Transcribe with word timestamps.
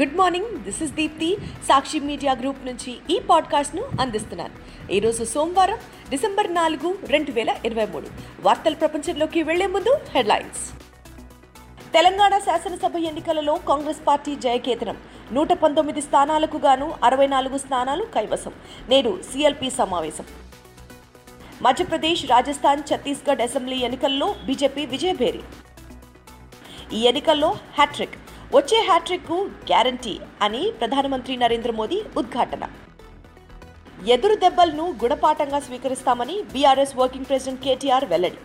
Good 0.00 0.16
morning 0.16 0.46
this 0.46 0.82
is 0.82 0.92
Deepthi 0.92 1.36
Sakshi 1.68 2.00
media 2.00 2.32
group 2.32 2.66
నుంచి 2.66 2.98
ఈ 3.10 3.18
పాడ్కాస్ట్ను 3.18 3.84
అందిస్తున్నాను. 4.00 4.54
ఈరోజు 4.92 5.24
సోమవారం 5.24 5.78
డిసెంబర్ 6.10 6.54
నాలుగు 6.54 6.98
రెండు 7.06 7.32
వేల 7.32 7.54
ఇరవై 7.64 7.86
మూడు. 7.86 8.06
వార్తల 8.40 8.74
ప్రపంచంలోకి 8.74 9.42
వెళ్ళే 9.42 9.66
ముందు 9.66 9.98
హెడ్లైన్స్. 10.14 10.72
తెలంగాణ 11.92 12.38
శాసనసభ 12.38 12.96
ఎన్నికలలో 12.96 13.54
కాంగ్రెస్ 13.54 14.06
పార్టీ 14.06 14.36
జయకేతనం. 14.36 14.96
నూట 15.32 15.52
పంతొమ్మిది 15.52 16.00
స్థానాలకు 16.00 16.56
గాను 16.56 16.94
అరవై 17.04 17.26
నాలుగు 17.26 17.58
స్థానాలు 17.58 18.04
కైవసం. 18.04 18.52
నేడు 18.88 19.22
సిఎల్పి 19.32 19.70
సమావేశం. 19.70 20.24
మధ్యప్రదేశ్ 21.62 22.30
రాజస్థాన్ 22.30 22.82
ఛత్తీస్గఢ్ 22.94 23.40
అసెంబ్లీ 23.40 23.76
ఎన్నికల్లో 23.76 24.34
బీజేపీ 24.44 24.86
విజయభేరి. 24.86 25.40
ఈ 26.92 27.00
ఎన్నికల్లో 27.00 27.48
హ్యాట్రిక్. 27.48 28.14
వచ్చే 28.54 28.78
హ్యాట్రిక్కు 28.86 29.36
గ్యారంటీ 29.68 30.12
అని 30.42 30.62
ప్రధానమంత్రి 30.80 31.34
నరేంద్ర 31.42 31.72
మోదీ 31.78 31.98
ఉద్ఘాటన. 32.20 32.64
ఎదురు 34.14 34.34
దెబ్బలను 34.42 34.86
గుణపాఠంగా 35.02 35.58
స్వీకరిస్తామని 35.66 36.36
బీఆర్ఎస్ 36.52 36.96
వర్కింగ్ 36.96 37.28
ప్రెసిడెంట్ 37.30 37.64
కేటీఆర్ 37.66 38.06
వెల్లడి. 38.12 38.40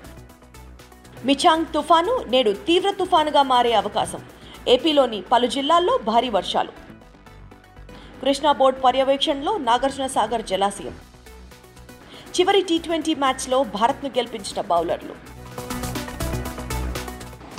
మిచాంగ్ 1.26 1.72
తుఫాను 1.76 2.16
నేడు 2.34 2.52
తీవ్ర 2.68 2.92
తుఫానుగా 3.00 3.42
మారే 3.52 3.74
అవకాశం. 3.82 4.22
ఏపీలోని 4.76 5.22
పలు 5.32 5.48
జిల్లాల్లో 5.56 5.98
భారీ 6.10 6.30
వర్షాలు. 6.38 6.74
కృష్ణా 8.22 8.52
బోర్డు 8.62 8.80
పర్యవేక్షణలో 8.80 9.56
నాగార్జున 9.70 10.08
సాగర్ 10.18 10.48
జలాశయం. 10.52 10.96
చివరి 12.36 12.62
టీ 12.70 12.78
ట్వంటీ 12.88 13.16
మ్యాచ్లో 13.24 13.60
భారత్ను 13.78 14.12
గెలిపించిన 14.18 14.62
బౌలర్లు. 14.72 15.16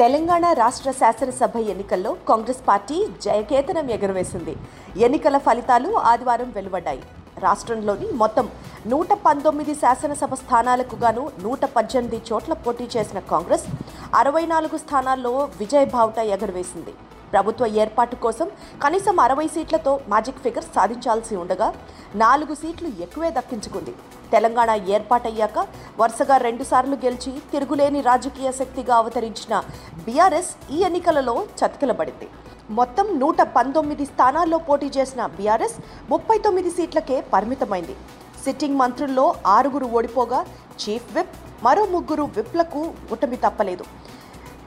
తెలంగాణ 0.01 0.47
రాష్ట్ర 0.59 0.91
శాసనసభ 0.99 1.55
ఎన్నికల్లో 1.73 2.11
కాంగ్రెస్ 2.29 2.61
పార్టీ 2.67 2.97
జయకేతనం 3.25 3.87
ఎగురవేసింది. 3.95 4.55
ఎన్నికల 5.07 5.37
ఫలితాలు 5.47 5.91
ఆదివారం 6.11 6.51
వెలువడ్డాయి. 6.57 7.03
రాష్ట్రంలోని 7.45 8.09
మొత్తం 8.21 8.47
నూట 8.93 9.11
పంతొమ్మిది 9.27 9.75
శాసనసభ 9.83 10.35
స్థానాలకు 10.43 10.97
గాను 11.03 11.25
నూట 11.47 11.65
పద్దెనిమిది 11.77 12.21
చోట్ల 12.29 12.53
పోటీ 12.67 12.87
చేసిన 12.95 13.19
కాంగ్రెస్ 13.33 13.67
అరవై 14.21 14.45
నాలుగు 14.53 14.79
స్థానాల్లో 14.85 15.33
విజయ్ 15.63 15.89
బావుట 15.97 16.19
ఎగురవేసింది. 16.37 16.95
ప్రభుత్వ 17.33 17.67
ఏర్పాటు 17.83 18.17
కోసం 18.25 18.49
కనీసం 18.85 19.17
అరవై 19.27 19.47
సీట్లతో 19.55 19.93
మ్యాజిక్ 20.13 20.43
ఫిగర్ 20.45 20.67
సాధించాల్సి 20.77 21.37
ఉండగా 21.43 21.69
నాలుగు 22.23 22.55
సీట్లు 22.61 22.91
ఎక్కువే 23.05 23.31
దక్కించుకుంది. 23.39 23.95
తెలంగాణ 24.35 24.71
ఏర్పాటయ్యాక 24.97 25.59
వరుసగా 26.01 26.37
రెండుసార్లు 26.47 26.97
గెలిచి 27.05 27.33
తిరుగులేని 27.53 28.01
రాజకీయ 28.11 28.51
శక్తిగా 28.61 28.95
అవతరించిన 29.03 29.55
బీఆర్ఎస్ 30.07 30.53
ఈ 30.77 30.79
ఎన్నికలలో 30.89 31.37
చతికిలబడింది. 31.61 32.29
మొత్తం 32.79 33.07
నూట 33.21 33.41
పంతొమ్మిది 33.57 34.05
స్థానాల్లో 34.13 34.59
పోటీ 34.69 34.89
చేసిన 34.97 35.23
బీఆర్ఎస్ 35.37 35.77
ముప్పై 36.13 36.37
తొమ్మిది 36.47 36.71
సీట్లకే 36.79 37.19
పరిమితమైంది. 37.35 37.95
సిట్టింగ్ 38.45 38.81
మంత్రుల్లో 38.81 39.25
ఆరుగురు 39.57 39.87
ఓడిపోగా 39.99 40.41
చీఫ్ 40.83 41.09
విప్ 41.17 41.37
మరో 41.65 41.85
ముగ్గురు 41.95 42.25
విప్లకు 42.37 42.83
ఓటమి 43.15 43.39
తప్పలేదు. 43.45 43.85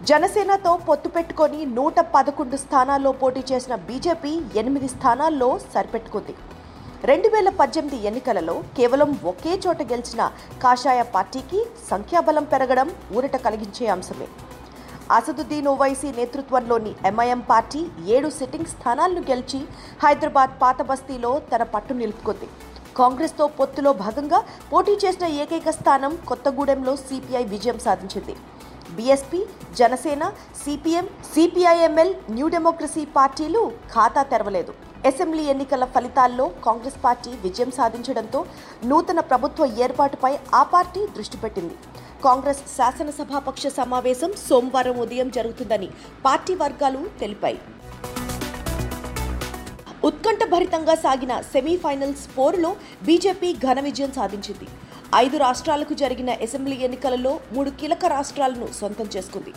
జనసేనతో 0.10 0.72
పొత్తు 0.88 1.10
పెట్టుకొని 1.16 1.60
నూట 1.78 2.00
పదకొండు 2.14 2.58
స్థానాల్లో 2.62 3.12
పోటీ 3.22 3.42
చేసిన 3.50 3.74
బీజేపీ 3.88 4.32
ఎనిమిది 4.62 4.88
స్థానాల్లో 4.94 5.50
సరిపెట్టుకుంది. 5.74 6.34
రెండు 7.10 7.28
వేల 7.34 7.50
పద్దెనిమిది 7.60 7.98
ఎన్నికలలో 8.10 8.56
కేవలం 8.78 9.10
ఒకే 9.32 9.54
చోట 9.64 9.82
గెలిచిన 9.92 10.22
కాషాయ 10.64 11.02
పార్టీకి 11.16 11.60
సంఖ్యాబలం 11.90 12.46
పెరగడం 12.54 12.90
ఊరట 13.18 13.38
కలిగించే 13.46 13.86
అంశమే. 13.96 14.28
అసదుద్దీన్ 15.18 15.70
ఓవైసీ 15.74 16.10
నేతృత్వంలోని 16.20 16.94
ఎంఐఎం 17.10 17.44
పార్టీ 17.52 17.82
ఏడు 18.16 18.32
సిట్టింగ్ 18.38 18.74
స్థానాలను 18.76 19.24
గెలిచి 19.30 19.62
హైదరాబాద్ 20.06 20.56
పాత 20.64 20.82
బస్తీలో 20.92 21.34
తన 21.52 21.64
పట్టు 21.76 21.96
నిలుపుకుంది. 22.02 22.50
కాంగ్రెస్తో 23.02 23.46
పొత్తులో 23.60 23.94
భాగంగా 24.04 24.42
పోటీ 24.72 24.96
చేసిన 25.04 25.28
ఏకైక 25.44 25.70
స్థానం 25.80 26.14
కొత్తగూడెంలో 26.32 26.96
సిపిఐ 27.06 27.44
విజయం 27.54 27.80
సాధించింది. 27.86 28.36
BSP 28.98 29.40
Jana Sena 29.80 30.24
CPM 30.62 31.06
CPIML 31.34 32.14
New 32.38 32.48
Democracy 32.56 33.04
పార్టీలు 33.18 33.62
ఖాతా 33.94 34.24
తెరవలేదు. 34.32 34.74
అసెంబ్లీ 35.10 35.44
ఎన్నికల 35.54 35.84
ఫలితాల్లో 35.94 36.46
కాంగ్రెస్ 36.68 36.98
పార్టీ 37.06 37.32
విజయం 37.46 37.72
సాధించడంతో 37.80 38.40
నూతన 38.90 39.20
ప్రభుత్వ 39.32 39.66
ఏర్పాటుపై 39.86 40.34
ఆ 40.60 40.64
పార్టీ 40.74 41.04
దృష్టి 41.18 41.38
పెట్టింది. 41.44 41.76
కాంగ్రెస్ 42.26 42.62
శాసనసభాపక్ష 42.78 43.68
సమావేశం 43.80 44.32
సోమవారం 44.48 44.98
ఉదయం 45.06 45.30
జరుగుతుందని 45.38 45.90
పార్టీ 46.26 46.56
వర్గాలు 46.64 47.02
తెలిపాయి. 47.22 47.60
ఉత్కంఠభరితంగా 50.10 50.94
సాగిన 51.06 51.34
సెమీఫైనల్స్ 51.54 52.24
పోరులో 52.38 52.70
బీజేపీ 53.08 53.50
ఘన 53.66 53.80
విజయం 53.88 54.12
సాధించింది. 54.20 54.68
ఐదు 55.20 55.38
రాష్ట్రాలకు 55.38 55.94
జరిగిన 56.02 56.30
అసెంబ్లీ 56.44 56.76
ఎన్నికలలో 56.88 57.32
మూడు 57.56 57.70
కీలక 57.80 58.06
రాష్ట్రాలను 58.14 58.68
సొంతం 58.78 59.08
చేసుకుంది. 59.16 59.52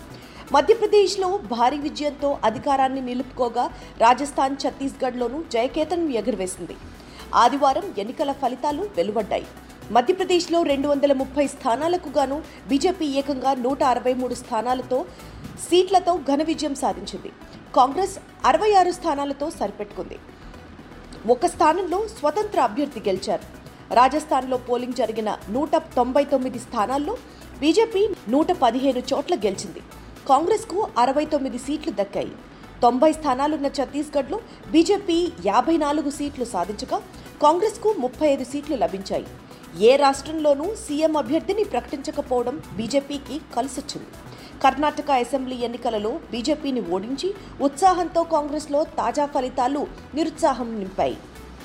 మధ్యప్రదేశ్లో 0.55 1.29
భారీ 1.53 1.79
విజయంతో 1.85 2.39
అధికారాన్ని 2.49 3.03
నిలుపుకోగా 3.09 3.65
రాజస్థాన్ 4.01 4.59
ఛత్తీస్గఢ్లోనూ 4.63 5.39
జయకేతనం 5.55 6.11
ఎగురవేసింది. 6.21 6.77
ఆదివారం 7.43 7.87
ఎన్నికల 7.99 8.33
ఫలితాలు 8.43 8.83
వెలువడ్డాయి. 8.97 9.47
మధ్యప్రదేశ్లో 9.93 10.63
రెండు 10.73 10.89
వందల 10.89 11.13
ముప్పై 11.23 11.47
స్థానాలకు 11.47 12.09
గాను 12.19 12.43
బీజేపీ 12.69 13.07
ఏకంగా 13.23 13.55
నూట 13.55 13.83
అరవై 13.95 14.15
మూడు 14.15 14.35
స్థానాలతో 14.35 15.05
సీట్లతో 15.71 16.15
ఘన 16.31 16.43
విజయం 16.43 16.75
సాధించింది. 16.75 17.33
కాంగ్రెస్ 17.77 18.15
అరవై 18.45 18.73
ఆరు 18.75 18.93
స్థానాలతో 19.01 19.49
సరిపెట్టుకుంది. 19.51 20.19
ఒక 21.35 21.47
స్థానంలో 21.47 22.01
స్వతంత్ర 22.21 22.61
అభ్యర్థి 22.61 23.03
గెలిచారు. 23.11 23.64
రాజస్థాన్లో 23.99 24.57
పోలింగ్ 24.69 24.99
జరిగిన 25.01 25.31
నూట 25.57 25.77
తొంభై 25.97 26.25
తొమ్మిది 26.33 26.59
స్థానాల్లో 26.59 27.17
బీజేపీ 27.61 28.03
నూట 28.29 28.53
పదిహేను 28.65 29.03
చోట్ల 29.13 29.35
గెలిచింది. 29.35 29.83
కాంగ్రెస్కు 30.29 30.79
అరవై 30.99 31.25
తొమ్మిది 31.25 31.59
సీట్లు 31.59 31.93
దక్కాయి. 32.01 32.35
తొంభై 32.83 33.13
స్థానాలున్న 33.13 33.67
ఛత్తీస్గఢ్లో 33.67 34.39
బీజేపీ 34.73 35.17
యాభై 35.47 35.77
నాలుగు 35.77 36.11
సీట్లు 36.11 36.45
సాధించగా 36.45 36.99
కాంగ్రెస్కు 37.43 37.95
ముప్పై 37.99 38.27
ఐదు 38.35 38.45
సీట్లు 38.53 38.77
లభించాయి. 38.77 39.27
ఏ 39.89 39.97
రాష్ట్రంలోనూ 39.97 40.67
సీఎం 40.75 41.17
అభ్యర్థిని 41.17 41.65
ప్రకటించకపోవడం 41.65 42.57
బీజేపీకి 42.77 43.41
కలిసొచ్చింది. 43.57 44.11
కర్ణాటక 44.65 45.11
అసెంబ్లీ 45.23 45.57
ఎన్నికలలో 45.67 46.13
బీజేపీని 46.33 46.83
ఓడించి 46.97 47.29
ఉత్సాహంతో 47.67 48.23
కాంగ్రెస్లో 48.35 48.81
తాజా 48.99 49.27
ఫలితాలు 49.35 49.87
నిరుత్సాహం 50.15 50.69
నింపాయి. 50.81 51.17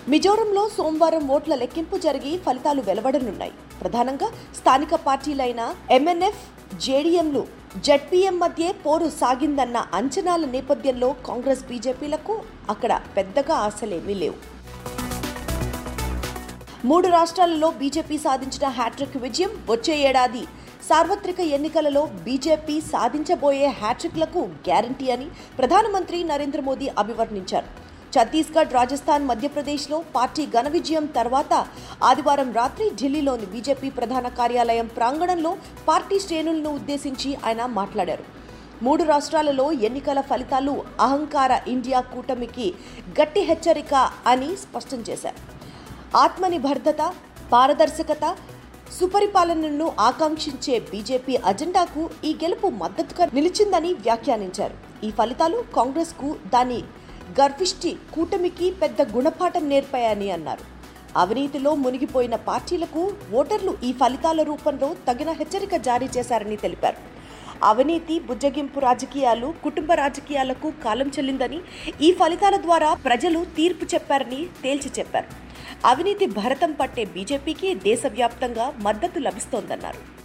మిజోరంలో 0.08 0.62
సోమవారం 0.76 1.24
ఓట్ల 1.36 1.54
లెక్కింపు 1.62 1.96
జరిగి 2.04 2.32
ఫలితాలు 2.46 2.82
వెలువడనున్నాయి. 2.88 3.54
ప్రధానంగా 3.82 4.28
స్థానిక 4.60 4.94
పార్టీలైన 5.08 5.62
ఎంఎన్ఎఫ్ 5.96 6.44
జేడీఎంలు 6.86 7.42
జడ్పీఎం 7.86 8.36
మధ్య 8.44 8.68
పోరు 8.84 9.08
సాగిందన్న 9.22 9.78
అంచనాల 9.98 10.44
నేపథ్యంలో 10.54 11.10
కాంగ్రెస్ 11.28 11.64
బీజేపీలకు 11.72 12.36
అక్కడ 12.74 12.94
పెద్దగా 13.18 13.56
ఆశలేమీ 13.66 14.16
లేవు. 14.22 14.38
మూడు 16.90 17.08
రాష్ట్రాలలో 17.18 17.70
బీజేపీ 17.82 18.18
సాధించిన 18.26 18.68
హ్యాట్రిక్ 18.80 19.18
విజయం 19.26 19.54
వచ్చే 19.74 19.96
ఏడాది 20.10 20.44
సార్వత్రిక 20.90 21.40
ఎన్నికలలో 21.56 22.04
బీజేపీ 22.26 22.76
సాధించబోయే 22.94 23.68
హ్యాట్రిక్లకు 23.82 24.42
గ్యారంటీ 24.68 25.08
అని 25.16 25.28
ప్రధానమంత్రి 25.60 26.20
నరేంద్ర 26.32 26.62
మోదీ 26.70 26.88
అభివర్ణించారు. 27.02 27.70
ఛత్తీస్గఢ్ 28.14 28.74
రాజస్థాన్ 28.74 29.28
మధ్యప్రదేశ్లో 29.30 29.98
పార్టీ 30.16 30.44
ఘన 30.56 30.68
విజయం 30.76 31.06
తర్వాత 31.18 31.54
ఆదివారం 32.10 32.50
రాత్రి 32.60 32.86
ఢిల్లీలోని 33.02 33.48
బీజేపీ 33.54 33.90
ప్రధాన 33.98 34.28
కార్యాలయం 34.40 34.88
ప్రాంగణంలో 34.98 35.52
పార్టీ 35.88 36.18
శ్రేణులను 36.20 36.70
ఉద్దేశించి 36.80 37.32
ఆయన 37.46 37.62
మాట్లాడారు. 37.80 38.26
మూడు 38.86 39.04
రాష్ట్రాలలో 39.04 39.72
ఎన్నికల 39.88 40.20
ఫలితాలు 40.30 40.76
అహంకార 41.06 41.52
ఇండియా 41.68 42.00
కూటమికి 42.14 42.68
గట్టి 43.20 43.42
హెచ్చరిక 43.50 43.94
అని 44.28 44.50
స్పష్టం 44.66 45.02
చేశారు. 45.10 45.40
ఆత్మనిర్భరత 46.18 47.02
పారదర్శకత 47.54 48.26
సుపరిపాలనను 49.00 49.88
ఆకాంక్షించే 50.00 50.76
బీజేపీ 50.92 51.36
అజెండాకు 51.52 52.04
ఈ 52.30 52.32
గెలుపు 52.44 52.68
మద్దతుగా 52.84 53.26
నిలిచిందని 53.38 53.92
వ్యాఖ్యానించారు. 54.06 54.76
ఈ 55.08 55.12
ఫలితాలు 55.20 55.60
కాంగ్రెస్కు 55.76 56.30
దాని 56.56 56.80
గర్విష్టి 57.38 57.92
కూటమికి 58.14 58.68
పెద్ద 58.72 59.02
గుణపాఠం 59.16 59.70
నేర్పాయని 59.70 60.32
అన్నారు. 60.32 60.64
అవినీతిలో 61.18 61.76
మునిగిపోయిన 61.76 62.36
పార్టీలకు 62.50 63.02
ఓటర్లు 63.34 63.74
ఈ 63.84 63.92
ఫలితాల 63.94 64.42
రూపంలో 64.42 64.90
తగిన 65.08 65.32
హెచ్చరిక 65.32 65.76
జారీ 65.88 66.08
చేశారని 66.18 66.56
తెలిపారు. 66.56 66.98
అవినీతి 67.64 68.20
బుజ్జగింపు 68.20 68.80
రాజకీయాలు 68.80 69.54
కుటుంబ 69.64 69.92
రాజకీయాలకు 69.94 70.74
కాలం 70.84 71.08
చెల్లిందని 71.08 71.60
ఈ 72.02 72.12
ఫలితాల 72.12 72.58
ద్వారా 72.58 72.94
ప్రజలు 72.94 73.46
తీర్పు 73.58 73.86
చెప్పారని 73.96 74.42
తేల్చి 74.64 74.92
చెప్పారు. 75.00 75.28
అవినీతి 75.86 76.26
భరతం 76.26 76.72
పట్టే 76.72 77.06
బీజేపీకి 77.06 77.76
దేశవ్యాప్తంగా 77.76 78.74
మద్దతు 78.78 79.20
లభిస్తోందన్నారు. 79.20 80.19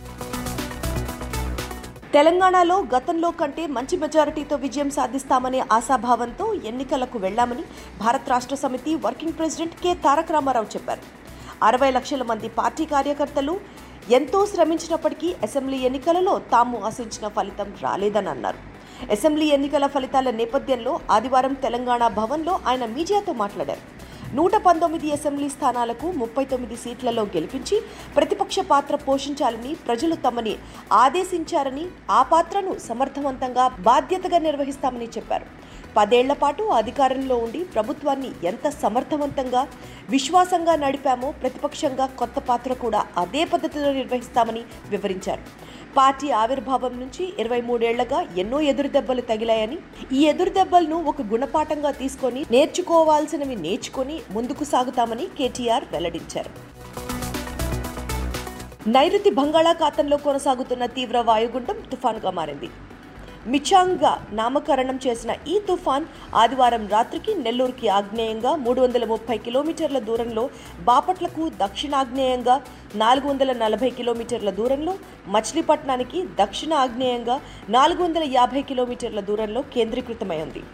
తెలంగాణలో 2.14 2.74
గతంలో 2.94 3.30
కంటే 3.30 3.62
మంచి 3.76 3.96
మెజారిటీతో 3.96 4.56
విజయం 4.56 4.90
సాధిస్తామనే 4.90 5.60
ఆశాభావంతో 5.76 6.54
ఎన్నికలకు 6.70 7.18
వెళ్ళామని 7.18 7.64
Bharat 8.00 8.28
Rashtra 8.28 8.54
Samithi 8.54 8.94
working 8.94 9.32
president 9.32 9.74
K. 9.82 9.94
Taraka 9.94 10.32
Rama Rao 10.32 10.66
చెప్పారు. 10.66 11.02
అరవై 11.62 11.90
లక్షల 11.90 12.22
మంది 12.22 12.48
పార్టీ 12.48 12.84
కార్యకర్తలు 12.84 13.54
ఎంతో 14.10 14.46
శ్రమించినప్పటికీ 14.46 15.34
అసెంబ్లీ 15.42 15.76
ఎన్నికలలో 15.90 16.38
తాము 16.52 16.84
ఆశించిన 16.84 17.28
ఫలితం 17.28 17.74
రాలేదని 17.82 18.28
అన్నారు. 18.28 18.60
అసెంబ్లీ 19.10 19.46
ఎన్నికల 19.58 19.86
ఫలితాల 19.86 20.30
నేపథ్యంలో 20.30 20.94
ఆదివారం 21.10 21.52
తెలంగాణ 21.66 22.06
భవన్లో 22.20 22.56
ఆయన 22.66 22.86
మీడియాతో 22.96 23.32
మాట్లాడారు. 23.44 23.93
నూట 24.36 24.54
పంతొమ్మిది 24.66 25.08
అసెంబ్లీ 25.16 25.48
స్థానాలకు 25.54 26.06
ముప్పై 26.20 26.44
తొమ్మిది 26.52 26.76
సీట్లలో 26.82 27.22
గెలిపించి 27.34 27.76
ప్రతిపక్ష 28.16 28.56
పాత్ర 28.72 28.94
పోషించాలని 29.06 29.72
ప్రజలు 29.86 30.16
తమని 30.24 30.54
ఆదేశించారని 31.02 31.84
ఆ 32.18 32.20
పాత్రను 32.32 32.72
సమర్థవంతంగా 32.88 33.66
బాధ్యతగా 33.88 34.38
నిర్వహిస్తామని 34.48 35.08
చెప్పారు. 35.16 35.46
పదేళ్ళ 35.96 36.32
పాటు 36.42 36.62
అధికారంలో 36.78 37.36
ఉండి 37.36 37.60
ప్రభుత్వాన్ని 37.74 38.30
ఎంత 38.50 38.68
సమర్థవంతంగా 38.82 39.62
విశ్వాసంగా 40.14 40.74
నడిపామో 40.84 41.28
ప్రతిపక్షంగా 41.42 42.06
కొత్త 42.20 42.38
పాత్ర 42.48 42.72
కూడా 42.84 43.00
అదే 43.22 43.44
పద్ధతిలో 43.52 43.92
నిర్వహిస్తామని 43.92 44.62
వివరించారు. 44.92 45.44
పార్టీ 45.96 46.28
ఆవిర్భావం 46.42 46.94
నుంచి 47.00 47.24
ఇరవై 47.42 47.60
మూడేళ్ళగా 47.68 48.20
ఎన్నో 48.42 48.60
ఎదురుదెబ్బలు 48.70 49.22
తగిలాయని 49.30 49.78
ఈ 50.12 50.22
ఎదురుదెబ్బలను 50.32 50.96
ఒక 51.10 51.22
గుణపాఠంగా 51.32 51.90
తీసుకొని 52.00 52.40
నేర్చుకోవాల్సినవి 52.54 53.56
నేర్చుకొని 53.66 54.16
ముందుకు 54.36 54.64
సాగుతామని 54.72 55.26
కేటీఆర్ 55.38 55.86
వెల్లడించారు. 55.92 56.52
నైరుతి 58.94 59.30
బంగాళాఖాతంలో 59.40 60.16
కొనసాగుతున్న 60.24 60.86
తీవ్ర 60.96 61.18
వాయుగుండం 61.28 61.78
తుఫాన్గా 61.92 62.30
మారింది. 62.38 62.68
మిచాంగ్గా 63.52 64.12
నామకరణం 64.38 64.96
చేసిన 65.04 65.32
ఈ 65.52 65.56
తుఫాన్ 65.68 66.06
ఆదివారం 66.42 66.84
రాత్రికి 66.92 67.32
నెల్లూరుకి 67.44 67.88
ఆగ్నేయంగా 67.98 68.52
మూడు 68.64 68.80
వందల 68.84 69.04
ముప్పై 69.10 69.36
కిలోమీటర్ల 69.46 69.98
దూరంలో 70.08 70.44
బాపట్లకు 70.88 71.42
దక్షిణాగ్నేయంగా 71.62 72.56
నాలుగు 73.02 73.28
వందల 73.30 73.52
నలభై 73.64 73.90
కిలోమీటర్ల 73.98 74.52
దూరంలో 74.60 74.94
మచిలీపట్నానికి 75.34 76.20
దక్షిణ 76.40 76.72
ఆగ్నేయంగా 76.84 77.36
నాలుగు 77.76 78.02
వందల 78.04 78.24
యాభై 78.38 78.62
కిలోమీటర్ల 78.70 79.22
దూరంలో 79.28 79.62
కేంద్రీకృతమై 79.76 80.40
ఉంది 80.46 80.64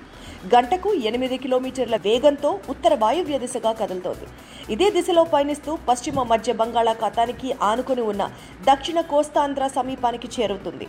గంటకు 0.55 0.91
ఎనిమిది 1.09 1.37
కిలోమీటర్ల 1.45 1.97
వేగంతో 2.05 2.51
ఉత్తర 2.73 2.93
వాయువ్య 3.03 3.39
దిశగా 3.43 3.73
కదులుతోంది. 3.81 4.27
ఇదే 4.75 4.89
దిశలో 4.95 5.23
పయనిస్తూ 5.35 5.71
పశ్చిమ 5.89 6.23
మధ్య 6.33 6.53
బంగాళాఖాతానికి 6.61 7.49
ఆనుకొని 7.71 8.05
ఉన్న 8.13 8.25
దక్షిణ 8.71 9.01
కోస్తాంధ్ర 9.13 9.67
సమీపానికి 9.79 10.29
చేరుతుంది. 10.37 10.89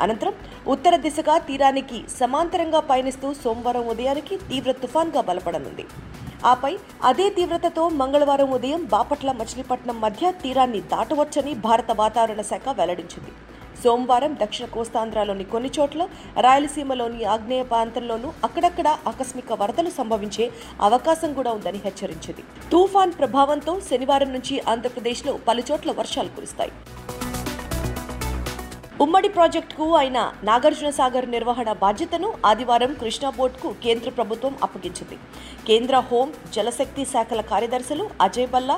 అనంతరం 0.00 0.34
ఉత్తర 0.74 0.96
దిశగా 0.96 1.38
తీరానికి 1.38 2.04
సమాంతరంగా 2.20 2.80
పయనిస్తూ 2.80 3.34
సోమవారం 3.44 3.86
ఉదయానికి 3.86 4.36
తీవ్ర 4.36 4.72
తుఫాన్గా 4.72 5.20
బలపడనుంది. 5.20 5.86
ఆపై 6.46 6.78
అదే 7.04 7.30
తీవ్రతతో 7.30 7.88
మంగళవారం 7.88 8.50
ఉదయం 8.50 8.84
బాపట్ల 8.84 9.32
మచిలీపట్నం 9.32 10.00
మధ్య 10.00 10.32
తీరాన్ని 10.42 10.80
దాటవచ్చని 10.80 11.54
భారత 11.54 11.90
వాతావరణ 12.00 12.40
శాఖ 12.40 12.68
వెల్లడించింది. 12.78 13.32
సోమవారం 13.84 14.32
దక్షిణ 14.42 14.66
కోస్తాంధ్రలోని 14.66 15.44
కొన్ని 15.44 15.70
చోట్ల 15.78 16.02
రాయలసీమలోని 16.40 17.24
ఆగ్నేయ 17.24 17.62
ప్రాంతంలోనూ 17.62 18.32
అక్కడక్కడ 18.44 18.88
ఆకస్మిక 19.10 19.52
వరదలు 19.62 19.90
సంభవించే 19.90 20.50
అవకాశం 20.80 21.32
కూడా 21.32 21.52
ఉందని 21.52 21.80
హెచ్చరించింది. 21.84 22.44
తుఫాన్ 22.72 23.12
ప్రభావంతో 23.20 23.80
శనివారం 23.90 24.32
నుంచి 24.32 24.56
ఆంధ్రప్రదేశ్లో 24.72 25.38
పలుచోట్ల 25.48 25.92
వర్షాలు 25.92 26.28
కురుస్తాయి. 26.28 26.72
ఉమ్మడి 29.02 29.28
ప్రాజెక్టుకు 29.36 29.86
అయిన 30.00 30.18
నాగార్జున 30.48 30.90
సాగర్ 30.96 31.26
నిర్వహణ 31.32 31.70
బాధ్యతను 31.80 32.28
ఆదివారం 32.50 32.92
కృష్ణా 33.00 33.30
బోర్డుకు 33.38 33.68
కేంద్ర 33.84 34.10
ప్రభుత్వం 34.18 34.52
అప్పగించింది. 34.66 35.16
కేంద్ర 35.68 35.96
హోం 36.08 36.28
జలశక్తి 36.56 37.04
శాఖల 37.12 37.40
కార్యదర్శులు 37.52 38.04
అజయ్ 38.26 38.48
బల్లా 38.52 38.76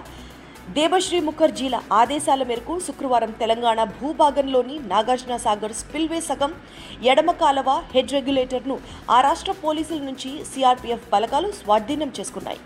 దేబశ్రీ 0.76 1.18
ముఖర్జీల 1.26 1.76
ఆదేశాల 1.98 2.42
మేరకు 2.50 2.76
శుక్రవారం 2.86 3.34
తెలంగాణ 3.42 3.82
భూభాగంలోని 3.98 4.78
నాగార్జున 4.92 5.36
సాగర్ 5.44 5.74
స్పిల్వే 5.80 6.20
సగం 6.28 6.54
ఎడమ 7.12 7.30
కాలవ 7.42 7.70
హెడ్ 7.92 8.14
రెగ్యులేటర్ను 8.16 8.78
ఆ 9.16 9.18
రాష్ట్ర 9.28 9.54
పోలీసుల 9.64 10.00
నుంచి 10.08 10.32
సిఆర్పీఎఫ్ 10.52 11.06
బలగాలు 11.14 11.50
స్వాధీనం 11.60 12.12
చేసుకున్నాయి. 12.18 12.60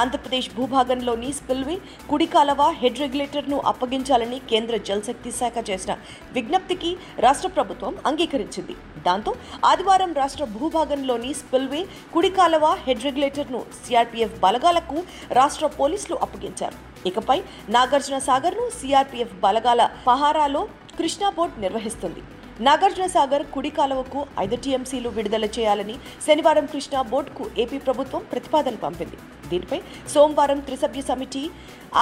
ఆంధ్రప్రదేశ్ 0.00 0.48
భూభాగంలోని 0.56 1.30
స్పిల్వే 1.38 1.76
కుడి 2.10 2.26
కాలవ 2.34 2.62
హెడ్ 2.80 3.00
రెగ్యులేటర్ను 3.02 3.58
అప్పగించాలని 3.72 4.38
కేంద్ర 4.50 4.76
జలశక్తి 4.88 5.32
శాఖ 5.40 5.56
చేసిన 5.70 5.94
విజ్ఞప్తికి 6.32 6.90
రాష్ట్ర 7.26 7.48
ప్రభుత్వం 7.48 7.94
అంగీకరించింది. 8.06 8.76
దాంతో 9.06 9.34
ఆదివారం 9.72 10.12
రాష్ట్ర 10.20 10.44
భూభాగంలోని 10.56 11.32
స్పిల్వే 11.34 11.82
కుడి 12.14 12.30
కాలవ 12.30 12.66
హెడ్ 12.86 13.04
రెగ్యులేటర్ను 13.08 13.62
సిఆర్పీఎఫ్ 13.84 14.40
బలగాలకు 14.40 14.98
రాష్ట్ర 15.40 15.66
పోలీసులు 15.80 16.18
అప్పగించారు. 16.26 16.76
ఇకపై 17.08 17.38
నాగార్జున 17.76 18.18
సాగర్ను 18.18 18.66
సిఆర్పీఎఫ్ 18.80 19.36
బలగాల 19.44 19.82
పహారాలో 20.06 20.62
కృష్ణా 20.98 21.30
బోర్డ్ 21.36 21.60
నిర్వహిస్తుంది. 21.60 22.22
నాగార్జున 22.66 23.06
సాగర్ 23.06 23.42
కుడి 23.54 23.70
కాలువకు 23.70 24.20
ఐదు 24.44 24.56
టీఎంసీలు 24.56 25.08
విడుదల 25.08 25.44
చేయాలని 25.56 25.96
శనివారం 26.26 26.66
కృష్ణా 26.72 27.02
బోర్డుకు 27.02 27.44
ఏపీ 27.64 27.78
ప్రభుత్వం 27.78 28.22
ప్రతిపాదన 28.32 28.74
పంపింది. 28.84 29.18
దీనిపై 29.52 29.80
సోమవారం 30.14 30.60
త్రిసభ్య 30.66 31.02
సమితి 31.10 31.44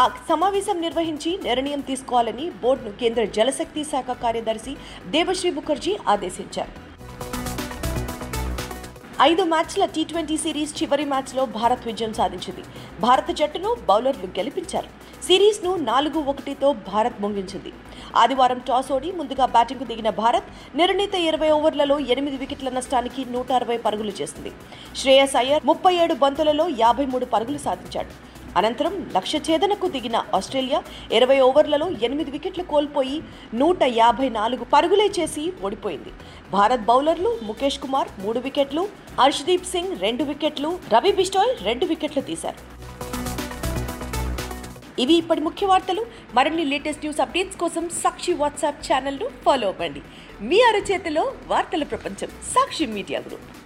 ఆ 0.01 0.03
సమావేశం 0.31 0.77
నిర్వహించి 0.87 1.33
నిర్ణయం 1.49 1.81
తీసుకోవాలని 1.91 2.49
బోర్డును 2.65 2.95
కేంద్ర 3.03 3.25
జలశక్తి 3.39 3.85
శాఖ 3.93 4.19
కార్యదర్శి 4.25 4.75
దేవశ్రీ 5.17 5.53
ముఖర్జీ 5.59 5.95
ఆదేశించారు. 6.15 6.86
ఐదు 9.23 9.43
మ్యాచ్ల 9.43 9.85
టీ 9.85 10.05
ట్వంటీ 10.05 10.37
సిరీస్ 10.37 10.83
చివరి 10.83 11.05
మ్యాచ్లో 11.05 11.45
భారత్ 11.45 11.87
విజయం 11.87 12.15
సాధించింది. 12.15 12.63
భారత 13.01 13.31
జట్టును 13.31 13.77
బౌలర్లు 13.89 14.27
గెలిపించారు. 14.27 14.89
సిరీస్ను 15.27 15.77
నాలుగు 15.77 16.19
ఒకటితో 16.19 16.73
భారత్ 16.73 17.23
ముగించింది. 17.23 17.73
ఆదివారం 18.17 18.59
టాస్ 18.59 18.93
ఓడి 18.93 19.13
ముందుగా 19.13 19.47
బ్యాటింగ్కు 19.47 19.85
దిగిన 19.85 20.11
భారత్ 20.11 20.77
నిర్ణీత 20.77 21.15
ఇరవై 21.15 21.51
ఓవర్లలో 21.51 21.99
ఎనిమిది 21.99 22.37
వికెట్ల 22.37 22.69
నష్టానికి 22.69 23.25
నూట 23.31 23.53
అరవై 23.53 23.77
పరుగులు 23.77 24.11
చేసింది. 24.11 24.53
శ్రేయస్ 24.97 25.37
అయ్యర్ 25.37 25.67
ముప్పై 25.67 25.95
ఏడు 25.95 26.15
బంతులలో 26.15 26.69
యాభై 26.69 27.07
మూడు 27.07 27.25
పరుగులు 27.25 27.59
సాధించాడు. 27.59 28.26
అనంతరం 28.59 28.95
లక్ష్య 29.15 29.39
ఛేదనకు 29.47 29.87
దిగిన 29.95 30.17
ఆస్ట్రేలియా 30.37 30.79
ఇరవై 31.17 31.39
ఓవర్లలో 31.47 31.87
ఎనిమిది 32.07 32.31
వికెట్లు 32.35 32.65
కోల్పోయి 32.73 33.19
నూట 33.61 33.79
యాభై 34.01 34.29
నాలుగు 34.37 34.65
పరుగులే 34.75 35.09
చేసి 35.19 35.45
ఓడిపోయింది. 35.65 36.13
భారత్ 36.55 36.87
బౌలర్లు 36.91 37.33
ముఖేష్ 37.49 37.83
కుమార్ 37.85 38.09
మూడు 38.25 38.43
వికెట్లు 38.47 38.85
హర్షదీప్ 39.21 39.69
సింగ్ 39.73 40.01
రెండు 40.05 40.25
వికెట్లు 40.31 40.71
రవి 40.95 41.13
బిస్టాయ్ 41.21 41.53
రెండు 41.69 41.87
వికెట్లు 41.93 42.25
తీశారు. 42.31 42.63
ఇవి 45.05 45.15
ఇప్పటి 45.23 45.43
ముఖ్య 45.47 45.65
వార్తలు. 45.67 46.03
మరిన్ని 46.37 46.65
లేటెస్ట్ 46.73 47.05
న్యూస్ 47.05 47.23
అప్డేట్స్ 47.27 47.61
కోసం 47.63 47.85
సాక్షి 48.03 48.33
వాట్సాప్ 48.43 48.85
ఛానల్ను 48.89 49.29
ఫాలో 49.45 49.69
అవ్వండి. 49.73 50.03
మీ 50.49 50.61
అరచేతిలో 50.71 51.27
వార్తల 51.53 51.85
ప్రపంచం 51.93 52.33
సాక్షి 52.55 52.87
మీడియా 52.97 53.21
గ్రూప్. 53.29 53.66